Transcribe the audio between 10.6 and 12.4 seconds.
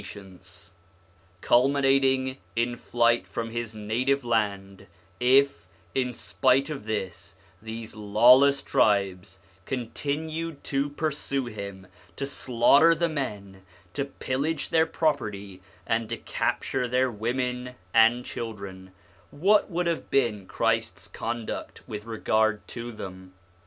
to pursue him, to